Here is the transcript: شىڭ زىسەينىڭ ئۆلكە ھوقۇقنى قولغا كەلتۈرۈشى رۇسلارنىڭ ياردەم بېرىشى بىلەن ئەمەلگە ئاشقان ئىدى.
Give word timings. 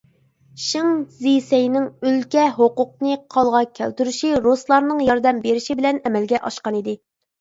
شىڭ 0.67 0.87
زىسەينىڭ 1.17 1.85
ئۆلكە 2.09 2.45
ھوقۇقنى 2.57 3.19
قولغا 3.35 3.61
كەلتۈرۈشى 3.81 4.33
رۇسلارنىڭ 4.49 5.05
ياردەم 5.09 5.43
بېرىشى 5.45 5.77
بىلەن 5.83 6.01
ئەمەلگە 6.11 6.41
ئاشقان 6.51 6.81
ئىدى. 6.81 6.99